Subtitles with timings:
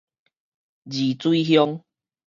[0.85, 1.83] 二水鄉